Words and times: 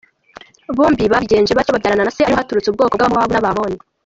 Bombi 0.75 1.03
babigenje 1.11 1.51
batyo 1.57 1.71
babyarana 1.73 2.03
na 2.05 2.13
se 2.15 2.21
ariho 2.23 2.39
haturutse 2.41 2.67
ubwoko 2.69 2.93
bw’Abamowabu 2.95 3.31
n’abamoni. 3.33 3.77